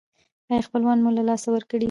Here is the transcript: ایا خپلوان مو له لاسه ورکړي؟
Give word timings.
ایا 0.49 0.65
خپلوان 0.67 0.97
مو 1.03 1.09
له 1.17 1.23
لاسه 1.29 1.47
ورکړي؟ 1.51 1.79